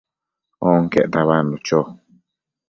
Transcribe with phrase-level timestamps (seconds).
[0.69, 1.79] onquec tabadnu cho